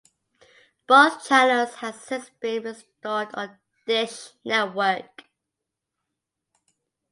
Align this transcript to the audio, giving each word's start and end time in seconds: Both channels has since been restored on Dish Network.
Both 0.87 1.27
channels 1.29 1.75
has 1.75 1.93
since 2.01 2.31
been 2.39 2.63
restored 2.63 3.29
on 3.35 3.59
Dish 3.85 4.29
Network. 4.43 5.25